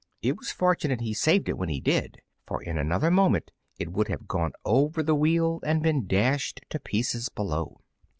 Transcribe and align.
It 0.23 0.35
was 0.35 0.49
fortunate 0.51 0.99
he 1.01 1.13
saved 1.13 1.47
it 1.47 1.59
when 1.59 1.69
he 1.69 1.79
did, 1.79 2.23
for 2.47 2.59
in 2.63 2.75
another 2.79 3.11
moment 3.11 3.51
it 3.77 3.91
would 3.91 4.07
have 4.07 4.27
gone 4.27 4.53
over 4.65 5.03
the 5.03 5.13
wheel 5.13 5.59
and 5.63 5.83
been 5.83 6.07
dashed 6.07 6.61
to 6.71 6.79
pieces 6.79 7.29
far 7.35 7.45
below. 7.45 7.81